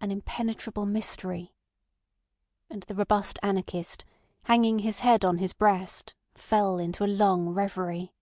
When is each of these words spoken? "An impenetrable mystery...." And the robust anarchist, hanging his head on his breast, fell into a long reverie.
"An 0.00 0.10
impenetrable 0.10 0.86
mystery...." 0.86 1.54
And 2.70 2.84
the 2.84 2.94
robust 2.94 3.38
anarchist, 3.42 4.02
hanging 4.44 4.78
his 4.78 5.00
head 5.00 5.26
on 5.26 5.36
his 5.36 5.52
breast, 5.52 6.14
fell 6.34 6.78
into 6.78 7.04
a 7.04 7.14
long 7.14 7.50
reverie. 7.50 8.14